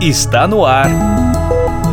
[0.00, 0.88] Está no ar.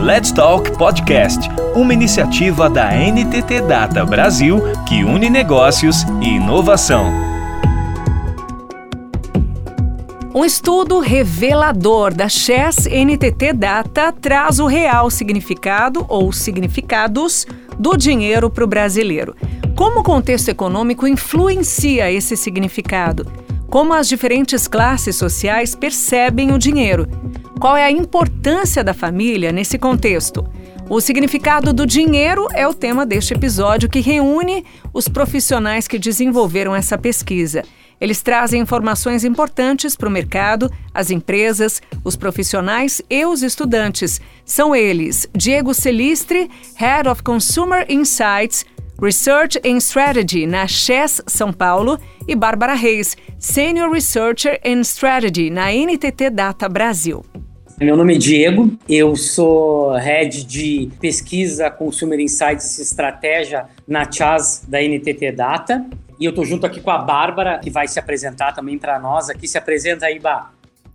[0.02, 7.12] Let's Talk Podcast, uma iniciativa da NTT Data Brasil que une negócios e inovação.
[10.34, 17.46] Um estudo revelador da Chess NTT Data traz o real significado ou significados
[17.78, 19.36] do dinheiro para o brasileiro.
[19.76, 23.30] Como o contexto econômico influencia esse significado?
[23.70, 27.06] Como as diferentes classes sociais percebem o dinheiro?
[27.60, 30.48] Qual é a importância da família nesse contexto?
[30.90, 36.74] O significado do dinheiro é o tema deste episódio que reúne os profissionais que desenvolveram
[36.74, 37.62] essa pesquisa.
[38.00, 44.22] Eles trazem informações importantes para o mercado, as empresas, os profissionais e os estudantes.
[44.46, 48.66] São eles Diego Celistre, Head of Consumer Insights,
[49.02, 55.72] Research and Strategy na Chess São Paulo, e Bárbara Reis, Senior Researcher and Strategy na
[55.72, 57.24] NTT Data Brasil.
[57.80, 64.64] Meu nome é Diego, eu sou head de pesquisa Consumer Insights e Estratégia na CHAS
[64.68, 65.86] da NTT Data.
[66.20, 69.30] E eu estou junto aqui com a Bárbara, que vai se apresentar também para nós
[69.30, 69.48] aqui.
[69.48, 70.50] Se apresenta aí, Bá.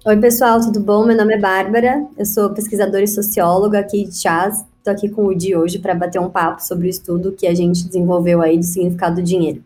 [0.05, 1.06] Oi, pessoal, tudo bom?
[1.06, 4.64] Meu nome é Bárbara, eu sou pesquisadora e socióloga aqui de CHAS.
[4.78, 7.55] Estou aqui com o Di hoje para bater um papo sobre o estudo que a
[7.55, 9.62] gente desenvolveu aí do significado do dinheiro.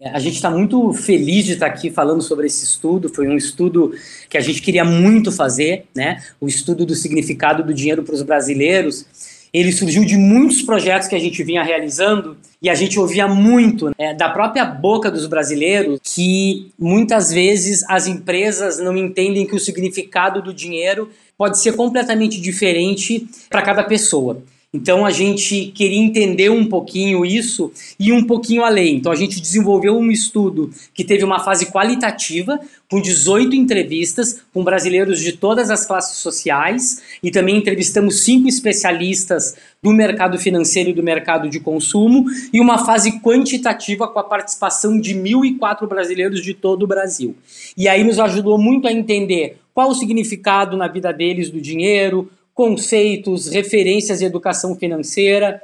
[0.00, 3.10] É, a gente está muito feliz de estar tá aqui falando sobre esse estudo.
[3.10, 3.92] Foi um estudo
[4.30, 6.22] que a gente queria muito fazer, né?
[6.40, 9.04] O estudo do significado do dinheiro para os brasileiros.
[9.52, 13.90] Ele surgiu de muitos projetos que a gente vinha realizando e a gente ouvia muito
[13.98, 19.58] né, da própria boca dos brasileiros que muitas vezes as empresas não entendem que o
[19.58, 24.40] significado do dinheiro pode ser completamente diferente para cada pessoa.
[24.72, 28.96] Então a gente queria entender um pouquinho isso e um pouquinho além.
[28.96, 34.62] Então a gente desenvolveu um estudo que teve uma fase qualitativa, com 18 entrevistas com
[34.62, 40.94] brasileiros de todas as classes sociais e também entrevistamos cinco especialistas do mercado financeiro e
[40.94, 46.54] do mercado de consumo e uma fase quantitativa com a participação de 1.004 brasileiros de
[46.54, 47.34] todo o Brasil.
[47.76, 52.30] E aí nos ajudou muito a entender qual o significado na vida deles do dinheiro,
[52.60, 55.62] conceitos, referências de educação financeira,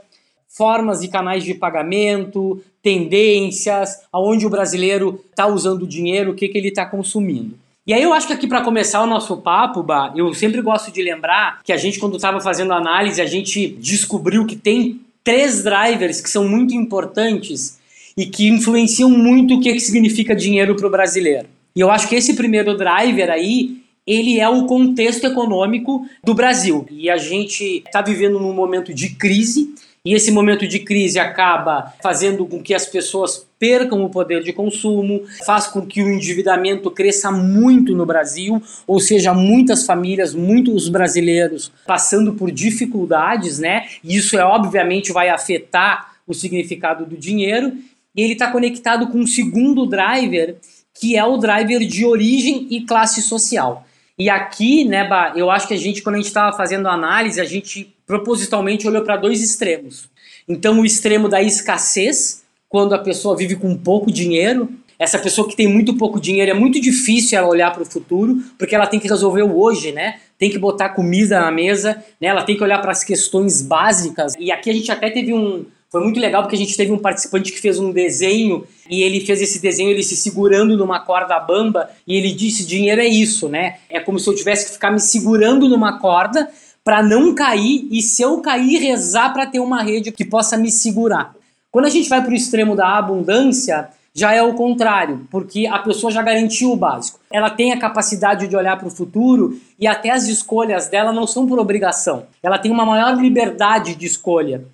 [0.48, 6.48] formas e canais de pagamento, tendências, aonde o brasileiro está usando o dinheiro, o que,
[6.48, 7.54] que ele está consumindo.
[7.86, 10.90] E aí eu acho que aqui para começar o nosso papo, bah, eu sempre gosto
[10.90, 15.62] de lembrar que a gente quando estava fazendo análise, a gente descobriu que tem três
[15.62, 17.78] drivers que são muito importantes
[18.16, 21.46] e que influenciam muito o que, que significa dinheiro para o brasileiro.
[21.76, 26.86] E eu acho que esse primeiro driver aí, ele é o contexto econômico do Brasil.
[26.90, 29.74] E a gente está vivendo num momento de crise,
[30.04, 34.52] e esse momento de crise acaba fazendo com que as pessoas percam o poder de
[34.52, 40.88] consumo, faz com que o endividamento cresça muito no Brasil, ou seja, muitas famílias, muitos
[40.88, 43.88] brasileiros passando por dificuldades, né?
[44.04, 47.72] E isso é obviamente vai afetar o significado do dinheiro.
[48.14, 50.56] E ele está conectado com um segundo driver,
[50.94, 53.84] que é o driver de origem e classe social.
[54.19, 56.93] E aqui, né, Bah, eu acho que a gente, quando a gente estava fazendo a
[56.93, 60.09] análise, a gente propositalmente olhou para dois extremos.
[60.49, 65.56] Então, o extremo da escassez, quando a pessoa vive com pouco dinheiro, essa pessoa que
[65.56, 68.99] tem muito pouco dinheiro é muito difícil ela olhar para o futuro, porque ela tem
[68.99, 70.19] que resolver o hoje, né?
[70.38, 72.28] Tem que botar comida na mesa, né?
[72.28, 74.33] Ela tem que olhar para as questões básicas.
[74.38, 76.98] E aqui a gente até teve um, foi muito legal porque a gente teve um
[76.98, 81.38] participante que fez um desenho e ele fez esse desenho ele se segurando numa corda
[81.38, 83.78] bamba e ele disse: dinheiro é isso, né?
[83.88, 86.50] É como se eu tivesse que ficar me segurando numa corda
[86.84, 90.70] para não cair e se eu cair rezar para ter uma rede que possa me
[90.70, 91.34] segurar.
[91.70, 95.78] Quando a gente vai para o extremo da abundância, já é o contrário, porque a
[95.78, 97.20] pessoa já garantiu o básico.
[97.30, 101.26] Ela tem a capacidade de olhar para o futuro e até as escolhas dela não
[101.26, 102.26] são por obrigação.
[102.42, 104.64] Ela tem uma maior liberdade de escolha.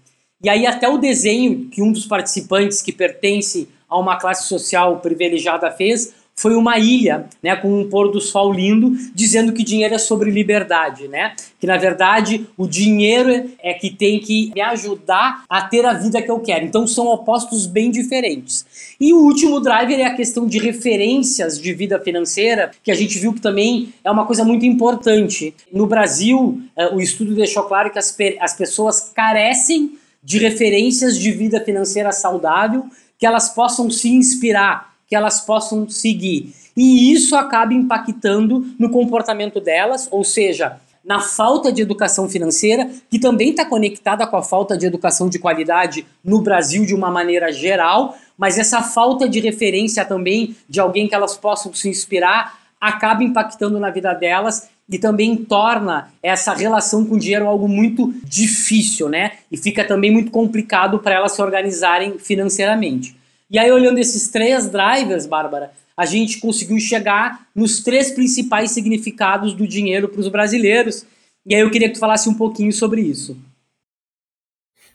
[0.42, 4.98] E aí até o desenho que um dos participantes que pertence a uma classe social
[4.98, 9.94] privilegiada fez foi uma ilha, né, com um pôr do sol lindo, dizendo que dinheiro
[9.94, 11.34] é sobre liberdade, né?
[11.60, 16.22] Que na verdade o dinheiro é que tem que me ajudar a ter a vida
[16.22, 16.64] que eu quero.
[16.64, 18.64] Então são opostos bem diferentes.
[18.98, 23.18] E o último driver é a questão de referências de vida financeira, que a gente
[23.18, 25.54] viu que também é uma coisa muito importante.
[25.70, 31.30] No Brasil, eh, o estudo deixou claro que as, as pessoas carecem de referências de
[31.32, 32.86] vida financeira saudável
[33.18, 36.54] que elas possam se inspirar, que elas possam seguir.
[36.76, 43.18] E isso acaba impactando no comportamento delas, ou seja, na falta de educação financeira, que
[43.18, 47.52] também está conectada com a falta de educação de qualidade no Brasil de uma maneira
[47.52, 53.22] geral, mas essa falta de referência também de alguém que elas possam se inspirar acaba
[53.22, 59.08] impactando na vida delas e também torna essa relação com o dinheiro algo muito difícil,
[59.08, 59.32] né?
[59.50, 63.16] E fica também muito complicado para elas se organizarem financeiramente.
[63.50, 69.54] E aí, olhando esses três drivers, Bárbara, a gente conseguiu chegar nos três principais significados
[69.54, 71.04] do dinheiro para os brasileiros.
[71.44, 73.36] E aí eu queria que tu falasse um pouquinho sobre isso.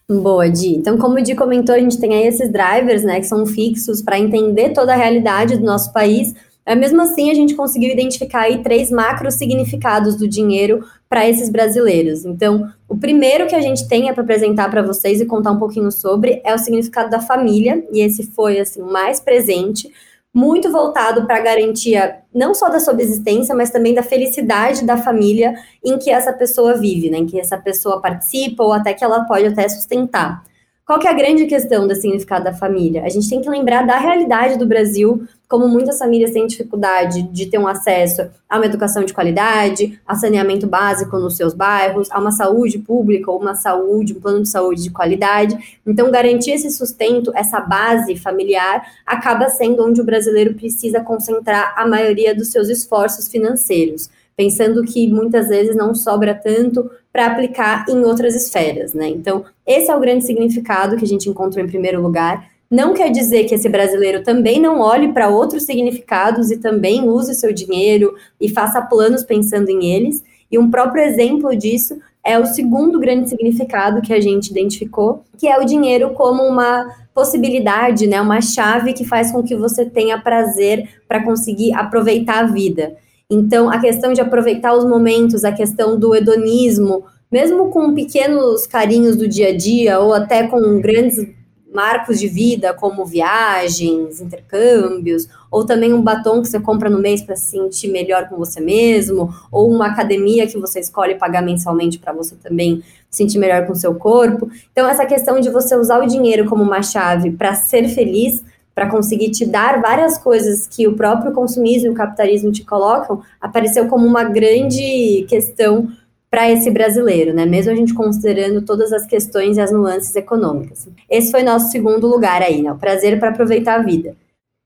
[0.10, 0.70] Boa, Di.
[0.70, 4.02] Então, como o Di comentou, a gente tem aí esses drivers, né, que são fixos
[4.02, 6.34] para entender toda a realidade do nosso país.
[6.68, 11.50] É, mesmo assim, a gente conseguiu identificar aí três macro significados do dinheiro para esses
[11.50, 12.26] brasileiros.
[12.26, 15.58] Então, o primeiro que a gente tem é para apresentar para vocês e contar um
[15.58, 19.90] pouquinho sobre é o significado da família, e esse foi assim o mais presente,
[20.34, 25.56] muito voltado para a garantia não só da subsistência, mas também da felicidade da família
[25.82, 27.20] em que essa pessoa vive, né?
[27.20, 30.44] Em que essa pessoa participa ou até que ela pode até sustentar.
[30.88, 33.04] Qual que é a grande questão do significado da família?
[33.04, 37.48] A gente tem que lembrar da realidade do Brasil, como muitas famílias têm dificuldade de
[37.48, 42.18] ter um acesso a uma educação de qualidade, a saneamento básico nos seus bairros, a
[42.18, 45.78] uma saúde pública ou uma saúde, um plano de saúde de qualidade.
[45.86, 51.86] Então, garantir esse sustento, essa base familiar, acaba sendo onde o brasileiro precisa concentrar a
[51.86, 58.06] maioria dos seus esforços financeiros pensando que muitas vezes não sobra tanto para aplicar em
[58.06, 59.10] outras esferas, né?
[59.10, 62.48] Então, esse é o grande significado que a gente encontrou em primeiro lugar.
[62.70, 67.32] Não quer dizer que esse brasileiro também não olhe para outros significados e também use
[67.32, 70.24] o seu dinheiro e faça planos pensando em eles.
[70.52, 75.48] E um próprio exemplo disso é o segundo grande significado que a gente identificou, que
[75.48, 80.22] é o dinheiro como uma possibilidade, né, uma chave que faz com que você tenha
[80.22, 82.96] prazer para conseguir aproveitar a vida.
[83.30, 89.18] Então, a questão de aproveitar os momentos, a questão do hedonismo, mesmo com pequenos carinhos
[89.18, 91.28] do dia a dia, ou até com grandes
[91.74, 97.22] marcos de vida, como viagens, intercâmbios, ou também um batom que você compra no mês
[97.22, 102.00] para se sentir melhor com você mesmo, ou uma academia que você escolhe pagar mensalmente
[102.00, 104.50] para você também se sentir melhor com o seu corpo.
[104.72, 108.42] Então, essa questão de você usar o dinheiro como uma chave para ser feliz
[108.78, 113.24] para conseguir te dar várias coisas que o próprio consumismo e o capitalismo te colocam,
[113.42, 115.90] apareceu como uma grande questão
[116.30, 117.44] para esse brasileiro, né?
[117.44, 120.88] Mesmo a gente considerando todas as questões e as nuances econômicas.
[121.10, 122.72] Esse foi nosso segundo lugar aí, né?
[122.72, 124.16] O prazer para aproveitar a vida.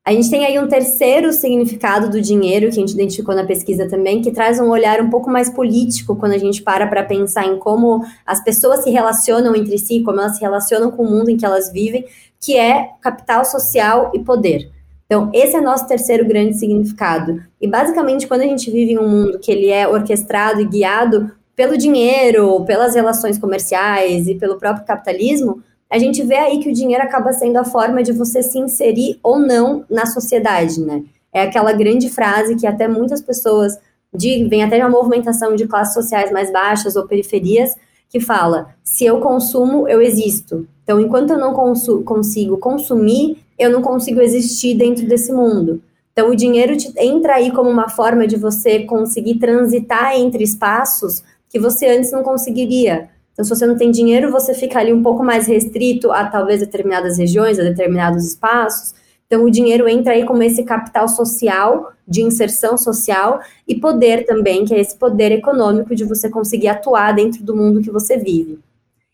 [0.04, 3.88] A gente tem aí um terceiro significado do dinheiro que a gente identificou na pesquisa
[3.88, 7.46] também, que traz um olhar um pouco mais político quando a gente para para pensar
[7.46, 11.30] em como as pessoas se relacionam entre si, como elas se relacionam com o mundo
[11.30, 12.04] em que elas vivem,
[12.41, 14.69] que é capital social e poder.
[15.05, 17.43] Então, esse é nosso terceiro grande significado.
[17.59, 21.29] E basicamente, quando a gente vive em um mundo que ele é orquestrado e guiado
[21.55, 26.73] pelo dinheiro, pelas relações comerciais e pelo próprio capitalismo, a gente vê aí que o
[26.73, 31.03] dinheiro acaba sendo a forma de você se inserir ou não na sociedade, né?
[31.33, 33.77] É aquela grande frase que até muitas pessoas
[34.13, 37.75] de, vem até uma movimentação de classes sociais mais baixas ou periferias
[38.12, 40.68] que fala: se eu consumo, eu existo.
[40.84, 45.81] Então, enquanto eu não consu consigo consumir, eu não consigo existir dentro desse mundo.
[46.12, 51.24] Então, o dinheiro te, entra aí como uma forma de você conseguir transitar entre espaços
[51.50, 53.10] que você antes não conseguiria.
[53.31, 56.60] Então, se você não tem dinheiro, você fica ali um pouco mais restrito a talvez
[56.60, 58.94] determinadas regiões, a determinados espaços.
[59.31, 64.66] Então, o dinheiro entra aí como esse capital social, de inserção social, e poder também,
[64.66, 68.60] que é esse poder econômico de você conseguir atuar dentro do mundo que você vive.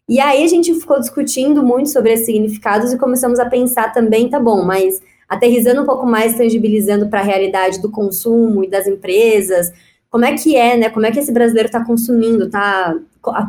[0.10, 4.28] E aí a gente ficou discutindo muito sobre esses significados e começamos a pensar também,
[4.28, 5.00] tá bom, mas
[5.30, 9.72] aterrizando um pouco mais, tangibilizando para a realidade do consumo e das empresas,
[10.10, 10.90] como é que é, né?
[10.90, 12.98] Como é que esse brasileiro está consumindo, está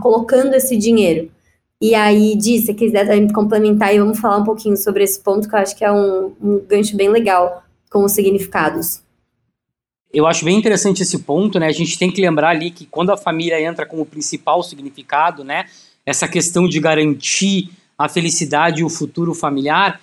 [0.02, 1.30] colocando esse dinheiro?
[1.80, 5.54] E aí, Di, se quiser complementar e vamos falar um pouquinho sobre esse ponto, que
[5.54, 9.00] eu acho que é um, um gancho bem legal com os significados.
[10.12, 11.66] Eu acho bem interessante esse ponto, né?
[11.66, 15.66] A gente tem que lembrar ali que quando a família entra como principal significado, né?
[16.08, 17.68] essa questão de garantir
[17.98, 20.00] a felicidade e o futuro familiar,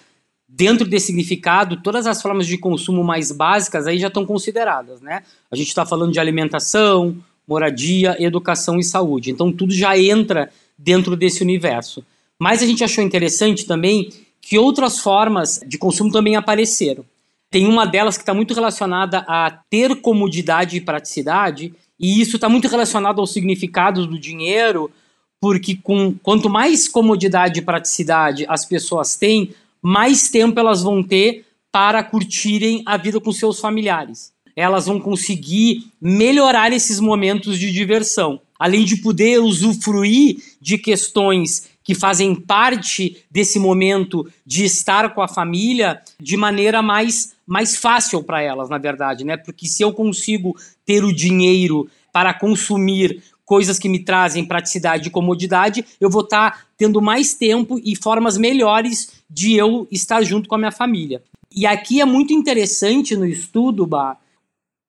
[0.48, 5.24] dentro desse significado, todas as formas de consumo mais básicas aí já estão consideradas, né?
[5.50, 7.18] A gente está falando de alimentação,
[7.48, 9.32] moradia, educação e saúde.
[9.32, 12.04] Então tudo já entra dentro desse universo.
[12.40, 14.10] Mas a gente achou interessante também
[14.42, 17.04] que outras formas de consumo também apareceram.
[17.50, 22.50] Tem uma delas que está muito relacionada a ter comodidade e praticidade, e isso está
[22.50, 24.92] muito relacionado ao significado do dinheiro,
[25.40, 29.52] porque com quanto mais comodidade e praticidade as pessoas têm,
[29.82, 34.34] mais tempo elas vão ter para curtirem a vida com seus familiares.
[34.56, 41.94] Elas vão conseguir melhorar esses momentos de diversão, além de poder usufruir de questões que
[41.94, 48.42] fazem parte desse momento de estar com a família de maneira mais, mais fácil para
[48.42, 49.38] elas, na verdade, né?
[49.38, 55.12] Porque se eu consigo ter o dinheiro para consumir coisas que me trazem praticidade e
[55.12, 60.50] comodidade, eu vou estar tá tendo mais tempo e formas melhores de eu estar junto
[60.50, 61.22] com a minha família.
[61.56, 64.18] E aqui é muito interessante no estudo, Bah,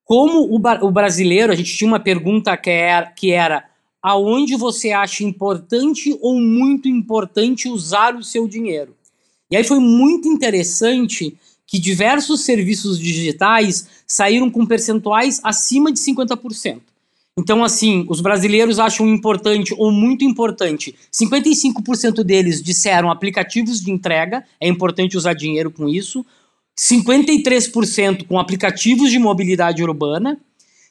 [0.07, 3.65] como o, o brasileiro, a gente tinha uma pergunta que era, que era
[4.01, 8.95] aonde você acha importante ou muito importante usar o seu dinheiro.
[9.51, 11.37] E aí foi muito interessante
[11.67, 16.81] que diversos serviços digitais saíram com percentuais acima de 50%.
[17.37, 20.95] Então, assim, os brasileiros acham importante ou muito importante.
[21.13, 26.25] 55% deles disseram aplicativos de entrega, é importante usar dinheiro com isso.
[26.79, 30.39] 53% com aplicativos de mobilidade urbana,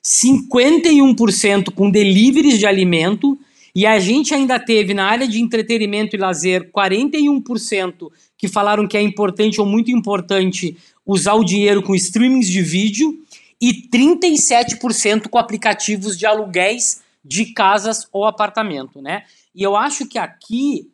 [0.04, 3.38] 51% com deliveries de alimento,
[3.74, 8.98] e a gente ainda teve na área de entretenimento e lazer 41% que falaram que
[8.98, 13.20] é importante ou muito importante usar o dinheiro com streamings de vídeo
[13.62, 19.24] e 37% com aplicativos de aluguéis de casas ou apartamento, né?
[19.54, 20.90] E eu acho que aqui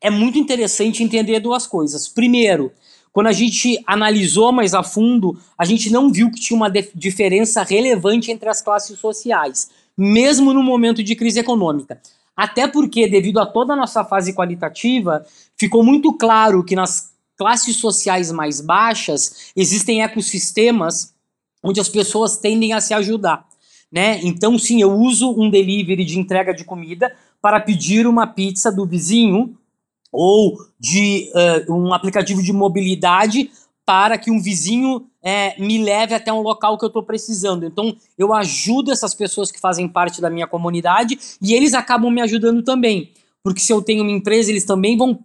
[0.00, 2.08] é muito interessante entender duas coisas.
[2.08, 2.72] Primeiro,
[3.14, 7.62] quando a gente analisou mais a fundo, a gente não viu que tinha uma diferença
[7.62, 12.00] relevante entre as classes sociais, mesmo no momento de crise econômica.
[12.36, 15.24] Até porque, devido a toda a nossa fase qualitativa,
[15.56, 21.14] ficou muito claro que nas classes sociais mais baixas existem ecossistemas
[21.62, 23.46] onde as pessoas tendem a se ajudar.
[23.92, 24.18] Né?
[24.24, 28.84] Então, sim, eu uso um delivery de entrega de comida para pedir uma pizza do
[28.84, 29.56] vizinho
[30.14, 31.30] ou de
[31.68, 33.50] uh, um aplicativo de mobilidade
[33.84, 37.66] para que um vizinho é, me leve até um local que eu estou precisando.
[37.66, 42.22] Então, eu ajudo essas pessoas que fazem parte da minha comunidade e eles acabam me
[42.22, 43.10] ajudando também.
[43.42, 45.16] Porque se eu tenho uma empresa, eles também vão, uh,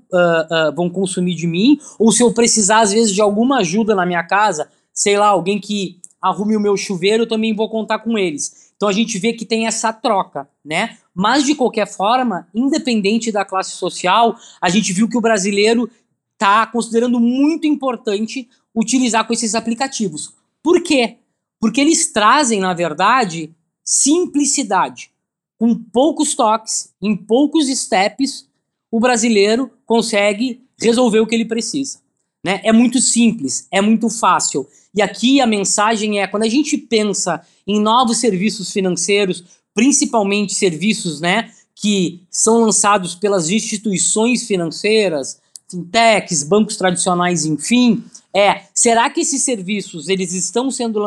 [0.70, 1.80] uh, vão consumir de mim.
[1.98, 5.60] Ou se eu precisar, às vezes, de alguma ajuda na minha casa, sei lá, alguém
[5.60, 8.74] que arrume o meu chuveiro, eu também vou contar com eles.
[8.76, 10.98] Então a gente vê que tem essa troca, né?
[11.20, 15.92] Mas de qualquer forma, independente da classe social, a gente viu que o brasileiro
[16.32, 20.34] está considerando muito importante utilizar com esses aplicativos.
[20.64, 21.18] Por quê?
[21.60, 25.12] Porque eles trazem, na verdade, simplicidade.
[25.58, 28.48] Com poucos toques, em poucos steps,
[28.90, 32.00] o brasileiro consegue resolver o que ele precisa.
[32.42, 32.62] Né?
[32.64, 34.66] É muito simples, é muito fácil.
[34.96, 41.22] E aqui a mensagem é: quando a gente pensa em novos serviços financeiros, principalmente serviços
[41.22, 48.04] né, que são lançados pelas instituições financeiras, fintechs, bancos tradicionais, enfim,
[48.36, 51.02] é será que esses serviços eles estão sendo,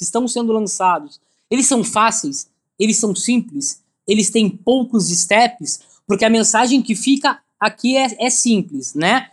[0.00, 1.20] estão sendo lançados?
[1.50, 2.48] Eles são fáceis?
[2.78, 3.82] Eles são simples?
[4.06, 5.80] Eles têm poucos steps?
[6.06, 9.28] Porque a mensagem que fica aqui é, é simples, né?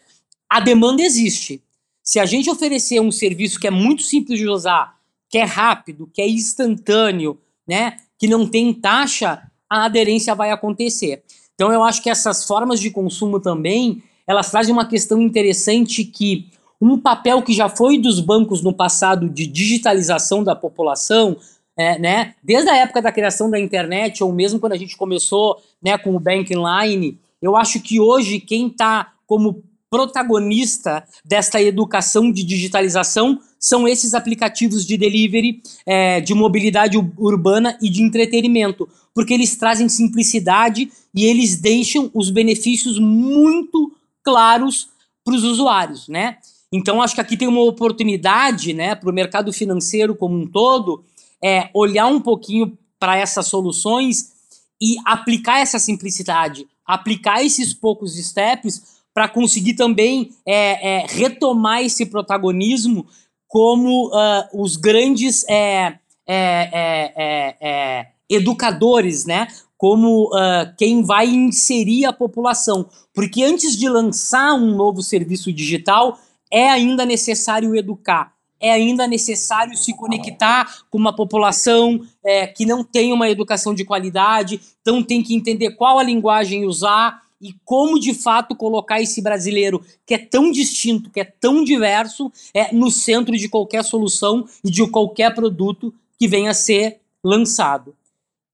[0.50, 1.62] a demanda existe.
[2.04, 4.98] Se a gente oferecer um serviço que é muito simples de usar,
[5.30, 11.24] que é rápido, que é instantâneo, né, que não tem taxa, a aderência vai acontecer.
[11.56, 16.48] Então eu acho que essas formas de consumo também, elas trazem uma questão interessante que
[16.82, 21.38] um papel que já foi dos bancos no passado de digitalização da população,
[21.76, 25.62] é, né, desde a época da criação da internet, ou mesmo quando a gente começou
[25.82, 32.32] né, com o Bank Line, eu acho que hoje quem está como protagonista desta educação
[32.32, 39.34] de digitalização são esses aplicativos de delivery, é, de mobilidade urbana e de entretenimento, porque
[39.34, 43.92] eles trazem simplicidade e eles deixam os benefícios muito
[44.24, 44.88] claros
[45.24, 46.38] para os usuários, né?
[46.72, 51.04] Então acho que aqui tem uma oportunidade, né, para o mercado financeiro como um todo,
[51.44, 54.32] é olhar um pouquinho para essas soluções
[54.80, 62.06] e aplicar essa simplicidade, aplicar esses poucos steps para conseguir também é, é, retomar esse
[62.06, 63.06] protagonismo
[63.50, 69.48] como uh, os grandes é, é, é, é educadores, né?
[69.76, 72.88] Como uh, quem vai inserir a população.
[73.14, 76.18] Porque antes de lançar um novo serviço digital,
[76.52, 82.84] é ainda necessário educar é ainda necessário se conectar com uma população é, que não
[82.84, 88.00] tem uma educação de qualidade, então tem que entender qual a linguagem usar, e como
[88.00, 92.92] de fato colocar esse brasileiro que é tão distinto, que é tão diverso, é no
[92.92, 97.96] centro de qualquer solução e de qualquer produto que venha a ser lançado.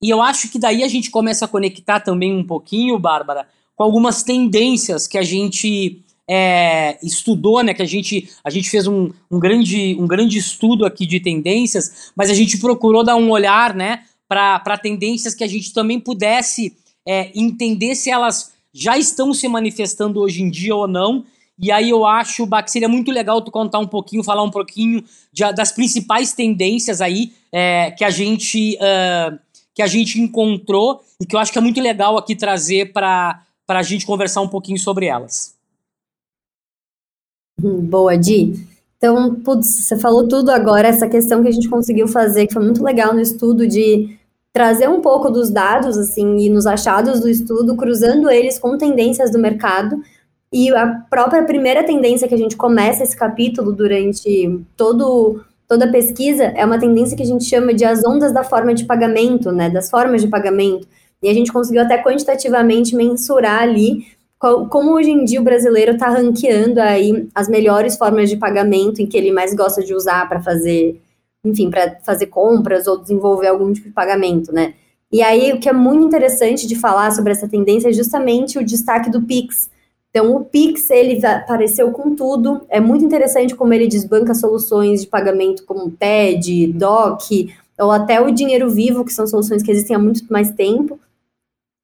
[0.01, 3.83] E eu acho que daí a gente começa a conectar também um pouquinho, Bárbara, com
[3.83, 7.73] algumas tendências que a gente é, estudou, né?
[7.73, 12.11] Que a gente, a gente fez um, um, grande, um grande estudo aqui de tendências,
[12.15, 16.75] mas a gente procurou dar um olhar, né, para tendências que a gente também pudesse
[17.07, 21.23] é, entender se elas já estão se manifestando hoje em dia ou não.
[21.57, 25.01] E aí eu acho que seria muito legal tu contar um pouquinho, falar um pouquinho
[25.31, 29.39] de, das principais tendências aí é, que a gente uh,
[29.73, 33.45] que a gente encontrou e que eu acho que é muito legal aqui trazer para
[33.69, 35.55] a gente conversar um pouquinho sobre elas.
[37.57, 38.67] Boa, Di.
[38.97, 42.63] Então, putz, você falou tudo agora, essa questão que a gente conseguiu fazer, que foi
[42.63, 44.17] muito legal no estudo, de
[44.55, 49.29] trazer um pouco dos dados, assim, e nos achados do estudo, cruzando eles com tendências
[49.29, 50.01] do mercado.
[50.49, 55.91] E a própria primeira tendência que a gente começa esse capítulo durante todo, toda a
[55.91, 59.51] pesquisa é uma tendência que a gente chama de as ondas da forma de pagamento,
[59.51, 60.87] né, das formas de pagamento.
[61.21, 64.05] E a gente conseguiu até quantitativamente mensurar ali
[64.39, 69.05] como hoje em dia o brasileiro está ranqueando aí as melhores formas de pagamento em
[69.05, 71.01] que ele mais gosta de usar para fazer,
[71.45, 74.73] enfim, para fazer compras ou desenvolver algum tipo de pagamento, né?
[75.11, 78.65] E aí o que é muito interessante de falar sobre essa tendência é justamente o
[78.65, 79.69] destaque do Pix.
[80.09, 82.61] Então o Pix ele apareceu com tudo.
[82.69, 88.31] É muito interessante como ele desbanca soluções de pagamento como TED, DOC ou até o
[88.31, 90.99] dinheiro vivo, que são soluções que existem há muito mais tempo.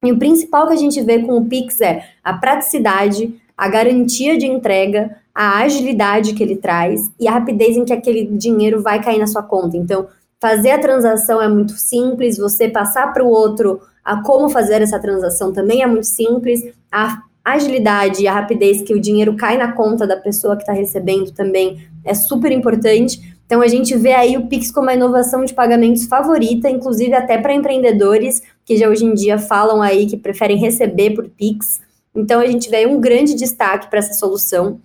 [0.04, 4.36] E o principal que a gente vê com o Pix é a praticidade, a garantia
[4.36, 9.02] de entrega, a agilidade que ele traz e a rapidez em que aquele dinheiro vai
[9.02, 9.76] cair na sua conta.
[9.76, 10.06] Então,
[10.40, 14.98] fazer a transação é muito simples, você passar para o outro a como fazer essa
[14.98, 16.60] transação também é muito simples,
[16.90, 20.72] a agilidade e a rapidez que o dinheiro cai na conta da pessoa que está
[20.72, 23.36] recebendo também é super importante.
[23.46, 27.38] Então a gente vê aí o Pix como a inovação de pagamentos favorita, inclusive até
[27.38, 31.80] para empreendedores que já hoje em dia falam aí que preferem receber por Pix.
[32.14, 34.80] Então a gente vê aí um grande destaque para essa solução.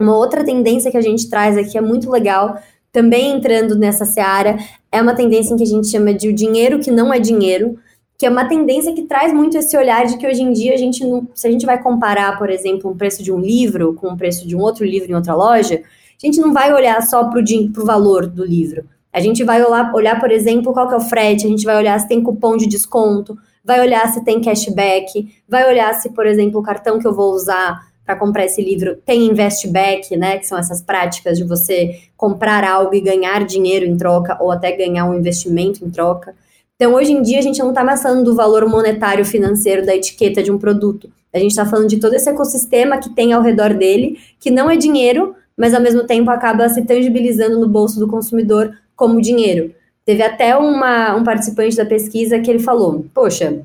[0.00, 2.58] Uma outra tendência que a gente traz aqui é muito legal,
[2.90, 4.58] também entrando nessa seara,
[4.90, 7.78] é uma tendência que a gente chama de o dinheiro que não é dinheiro,
[8.18, 10.76] que é uma tendência que traz muito esse olhar de que hoje em dia a
[10.76, 14.08] gente não, se a gente vai comparar, por exemplo, o preço de um livro com
[14.08, 15.80] o preço de um outro livro em outra loja,
[16.20, 18.84] a gente não vai olhar só para o valor do livro.
[19.12, 21.76] A gente vai olhar, olhar, por exemplo, qual que é o frete, a gente vai
[21.76, 26.26] olhar se tem cupom de desconto, vai olhar se tem cashback, vai olhar se, por
[26.26, 30.46] exemplo, o cartão que eu vou usar para comprar esse livro tem investback, né, que
[30.46, 35.06] são essas práticas de você comprar algo e ganhar dinheiro em troca ou até ganhar
[35.06, 36.34] um investimento em troca.
[36.76, 39.94] Então, hoje em dia, a gente não está mais falando do valor monetário financeiro da
[39.94, 41.08] etiqueta de um produto.
[41.32, 44.70] A gente está falando de todo esse ecossistema que tem ao redor dele, que não
[44.70, 49.72] é dinheiro, mas ao mesmo tempo acaba se tangibilizando no bolso do consumidor como dinheiro.
[50.04, 53.62] Teve até uma, um participante da pesquisa que ele falou: Poxa,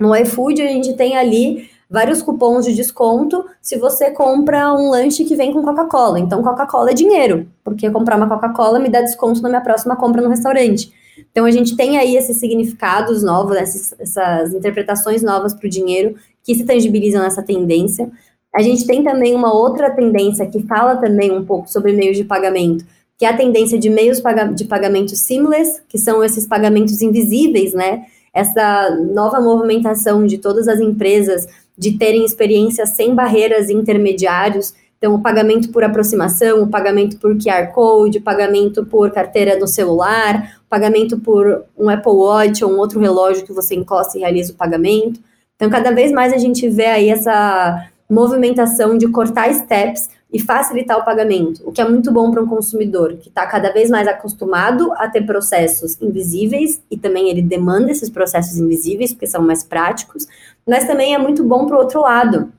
[0.00, 5.24] no iFood a gente tem ali vários cupons de desconto se você compra um lanche
[5.24, 6.18] que vem com Coca-Cola.
[6.18, 10.22] Então, Coca-Cola é dinheiro, porque comprar uma Coca-Cola me dá desconto na minha próxima compra
[10.22, 10.92] no restaurante.
[11.30, 16.16] Então, a gente tem aí esses significados novos, essas, essas interpretações novas para o dinheiro
[16.42, 18.10] que se tangibilizam nessa tendência.
[18.54, 22.24] A gente tem também uma outra tendência que fala também um pouco sobre meios de
[22.24, 22.84] pagamento,
[23.18, 24.20] que é a tendência de meios
[24.54, 28.04] de pagamento seamless, que são esses pagamentos invisíveis, né?
[28.32, 34.74] Essa nova movimentação de todas as empresas de terem experiências sem barreiras intermediários.
[34.98, 39.66] Então, o pagamento por aproximação, o pagamento por QR Code, o pagamento por carteira no
[39.66, 44.20] celular, o pagamento por um Apple Watch ou um outro relógio que você encosta e
[44.20, 45.20] realiza o pagamento.
[45.56, 50.98] Então, cada vez mais a gente vê aí essa movimentação de cortar steps e facilitar
[50.98, 54.08] o pagamento, o que é muito bom para um consumidor que está cada vez mais
[54.08, 59.62] acostumado a ter processos invisíveis e também ele demanda esses processos invisíveis porque são mais
[59.62, 60.26] práticos,
[60.66, 62.52] mas também é muito bom para o outro lado,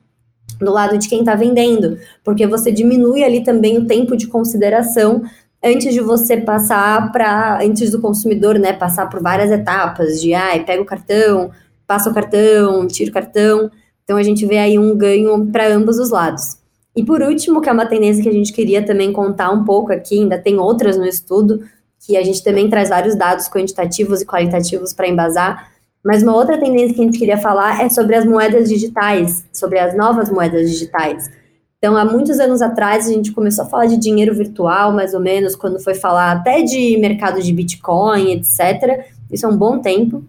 [0.57, 5.23] do lado de quem está vendendo, porque você diminui ali também o tempo de consideração
[5.61, 10.63] antes de você passar para, antes do consumidor, né, passar por várias etapas de, ai,
[10.63, 11.51] pega o cartão,
[11.85, 13.69] passa o cartão, tira o cartão.
[14.05, 16.63] Então a gente vê aí um ganho para ambos os lados.
[16.95, 19.91] E por último, que é uma tendência que a gente queria também contar um pouco
[19.91, 21.62] aqui, ainda tem outras no estudo,
[21.99, 25.71] que a gente também traz vários dados quantitativos e qualitativos para embasar.
[26.03, 29.79] Mas uma outra tendência que a gente queria falar é sobre as moedas digitais, sobre
[29.79, 31.29] as novas moedas digitais.
[31.77, 35.19] Então, há muitos anos atrás, a gente começou a falar de dinheiro virtual, mais ou
[35.19, 39.05] menos, quando foi falar até de mercado de Bitcoin, etc.
[39.31, 40.23] Isso é um bom tempo.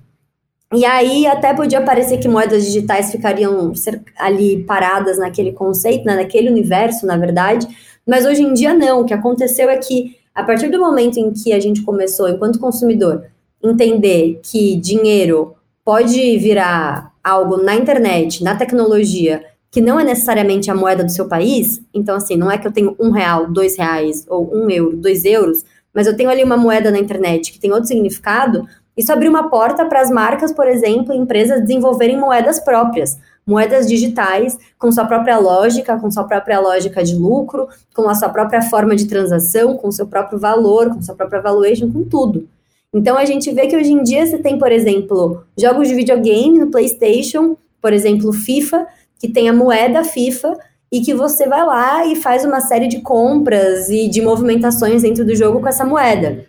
[0.74, 3.72] E aí até podia parecer que moedas digitais ficariam
[4.18, 7.68] ali paradas naquele conceito, né, naquele universo, na verdade,
[8.05, 9.00] mas hoje em dia não.
[9.00, 12.59] O que aconteceu é que a partir do momento em que a gente começou, enquanto
[12.59, 13.24] consumidor,
[13.62, 20.74] entender que dinheiro pode virar algo na internet, na tecnologia, que não é necessariamente a
[20.74, 24.24] moeda do seu país, então assim, não é que eu tenho um real, dois reais,
[24.29, 27.72] ou um euro, dois euros, mas eu tenho ali uma moeda na internet que tem
[27.72, 33.18] outro significado, isso abriu uma porta para as marcas, por exemplo, empresas desenvolverem moedas próprias,
[33.46, 38.30] moedas digitais com sua própria lógica, com sua própria lógica de lucro, com a sua
[38.30, 42.48] própria forma de transação, com seu próprio valor, com sua própria valuation, com tudo.
[42.92, 46.59] Então a gente vê que hoje em dia você tem, por exemplo, jogos de videogame
[46.59, 48.87] no PlayStation, por exemplo, FIFA,
[49.18, 50.56] que tem a moeda FIFA
[50.90, 55.24] e que você vai lá e faz uma série de compras e de movimentações dentro
[55.24, 56.46] do jogo com essa moeda.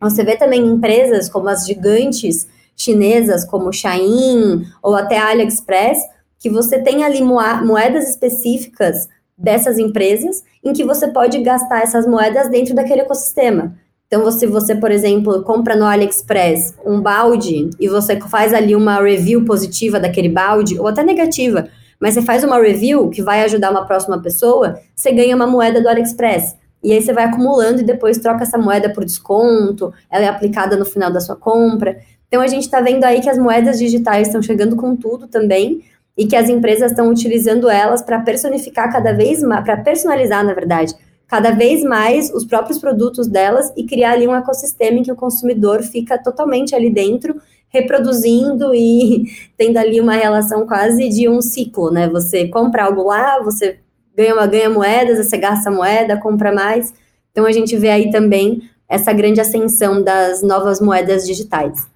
[0.00, 5.98] Você vê também empresas como as gigantes chinesas, como Shein ou até AliExpress,
[6.38, 12.48] que você tem ali moedas específicas dessas empresas em que você pode gastar essas moedas
[12.50, 13.74] dentro daquele ecossistema.
[14.06, 19.00] Então, se você, por exemplo, compra no AliExpress um balde e você faz ali uma
[19.02, 23.70] review positiva daquele balde, ou até negativa, mas você faz uma review que vai ajudar
[23.70, 26.54] uma próxima pessoa, você ganha uma moeda do AliExpress.
[26.84, 30.76] E aí você vai acumulando e depois troca essa moeda por desconto, ela é aplicada
[30.76, 31.98] no final da sua compra.
[32.28, 35.82] Então a gente está vendo aí que as moedas digitais estão chegando com tudo também
[36.16, 40.52] e que as empresas estão utilizando elas para personificar cada vez mais, para personalizar, na
[40.52, 40.94] verdade,
[41.26, 45.16] cada vez mais os próprios produtos delas e criar ali um ecossistema em que o
[45.16, 49.24] consumidor fica totalmente ali dentro reproduzindo e
[49.56, 52.08] tendo ali uma relação quase de um ciclo, né?
[52.08, 53.78] Você compra algo lá, você
[54.16, 56.92] ganha uma ganha moedas, você gasta moeda, compra mais.
[57.30, 61.86] Então a gente vê aí também essa grande ascensão das novas moedas digitais.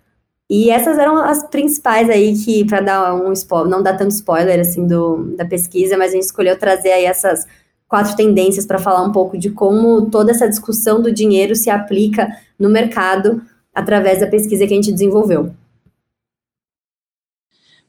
[0.50, 4.59] E essas eram as principais aí que, para dar um spoiler, não dar tanto spoiler
[4.61, 7.46] assim do, da pesquisa, mas a gente escolheu trazer aí essas
[7.87, 12.28] quatro tendências para falar um pouco de como toda essa discussão do dinheiro se aplica
[12.59, 13.42] no mercado
[13.74, 15.54] através da pesquisa que a gente desenvolveu.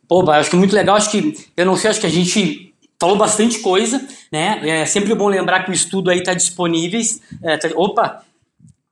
[0.08, 2.69] Pô, acho que muito legal, acho que, eu não sei, acho que a gente
[3.00, 4.62] falou bastante coisa, né?
[4.64, 7.00] É sempre bom lembrar que o estudo aí está disponível.
[7.44, 8.24] É, tá, opa,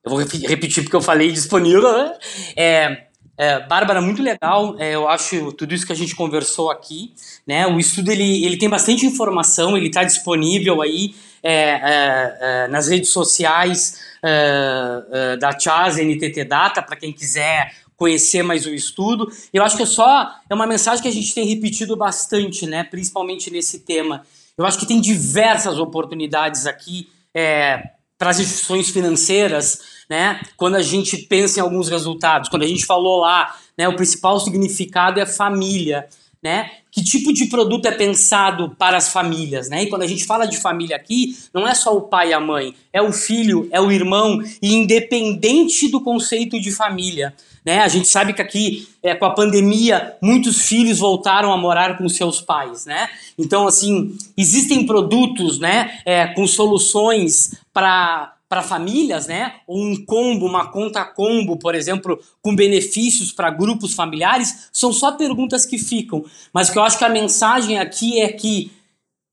[0.03, 2.13] eu vou repetir porque eu falei disponível, né?
[2.55, 4.75] É, é, Bárbara, muito legal.
[4.79, 7.13] É, eu acho tudo isso que a gente conversou aqui.
[7.45, 7.67] Né?
[7.67, 12.87] O estudo ele, ele tem bastante informação, ele está disponível aí é, é, é nas
[12.87, 19.29] redes sociais é, da Chas NTT Data, para quem quiser conhecer mais o estudo.
[19.51, 22.83] Eu acho que é só é uma mensagem que a gente tem repetido bastante, né?
[22.83, 24.23] Principalmente nesse tema.
[24.57, 27.81] Eu acho que tem diversas oportunidades aqui é,
[28.17, 30.39] para as instituições financeiras, né?
[30.55, 33.89] Quando a gente pensa em alguns resultados, quando a gente falou lá, né?
[33.89, 36.07] O principal significado é família
[36.47, 36.71] né?
[36.89, 39.83] Que tipo de produto é pensado para as famílias, né?
[39.83, 42.39] E quando a gente fala de família aqui, não é só o pai e a
[42.39, 47.33] mãe, é o filho, é o irmão, e independente do conceito de família,
[47.65, 47.79] né?
[47.79, 52.07] A gente sabe que aqui, é, com a pandemia, muitos filhos voltaram a morar com
[52.07, 53.09] seus pais, né?
[53.37, 59.55] Então, assim, existem produtos, né, é, com soluções para para famílias, né?
[59.67, 65.11] Ou um combo, uma conta combo, por exemplo, com benefícios para grupos familiares, são só
[65.11, 66.23] perguntas que ficam.
[66.53, 68.71] Mas que eu acho que a mensagem aqui é que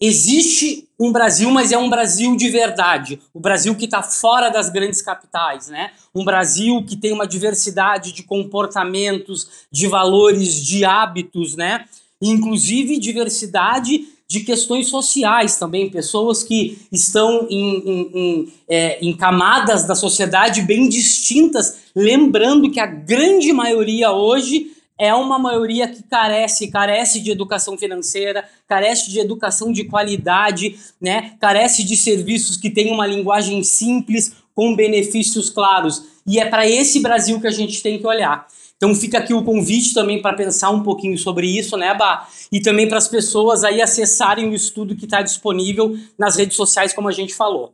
[0.01, 3.21] existe um Brasil, mas é um Brasil de verdade.
[3.33, 5.93] O Brasil que está fora das grandes capitais, né?
[6.15, 11.85] Um Brasil que tem uma diversidade de comportamentos, de valores, de hábitos, né?
[12.21, 19.85] Inclusive diversidade de questões sociais também, pessoas que estão em, em, em, é, em, camadas
[19.85, 26.69] da sociedade bem distintas, lembrando que a grande maioria hoje é uma maioria que carece,
[26.69, 31.33] carece de educação financeira, carece de educação de qualidade, né?
[31.41, 36.05] carece de serviços que tenham uma linguagem simples, com benefícios claros.
[36.25, 38.47] E é para esse Brasil que a gente tem que olhar.
[38.77, 42.29] Então fica aqui o convite também para pensar um pouquinho sobre isso, né, Bá?
[42.51, 46.93] E também para as pessoas aí acessarem o estudo que está disponível nas redes sociais,
[46.93, 47.73] como a gente falou.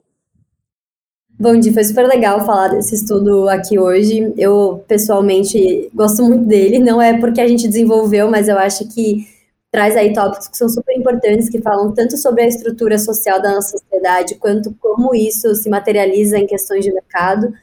[1.39, 4.31] Bom, dia, foi super legal falar desse estudo aqui hoje.
[4.37, 6.79] Eu, pessoalmente, gosto muito dele.
[6.79, 9.27] Não é porque a gente desenvolveu, mas eu acho que
[9.73, 13.55] traz aí tópicos que são super importantes, que falam tanto sobre a estrutura social da
[13.55, 17.55] nossa sociedade, quanto como isso se materializa em questões de mercado.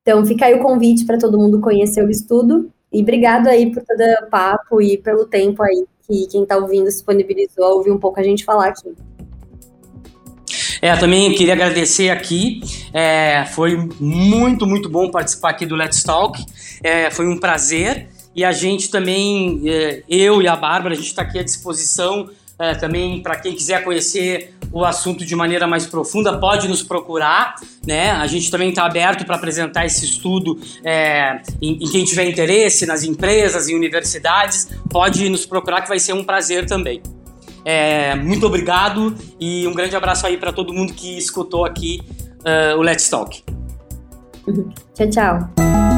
[0.00, 2.72] Então, fica aí o convite para todo mundo conhecer o estudo.
[2.92, 6.86] E obrigado aí por todo o papo e pelo tempo aí que quem está ouvindo
[6.86, 8.94] disponibilizou a ouvir um pouco a gente falar aqui.
[10.80, 12.60] É, também queria agradecer aqui.
[12.92, 16.42] É, foi muito, muito bom participar aqui do Let's Talk.
[16.82, 18.08] É, foi um prazer.
[18.34, 22.30] E a gente também, é, eu e a Bárbara, a gente está aqui à disposição
[22.58, 27.54] é, também para quem quiser conhecer o assunto de maneira mais profunda, pode nos procurar,
[27.86, 28.10] né?
[28.10, 32.86] A gente também está aberto para apresentar esse estudo é, em, em, quem tiver interesse,
[32.86, 37.02] nas empresas e universidades, pode nos procurar que vai ser um prazer também.
[37.64, 42.00] É, muito obrigado e um grande abraço aí para todo mundo que escutou aqui
[42.40, 43.42] uh, o Let's Talk.
[44.94, 45.97] Tchau, tchau.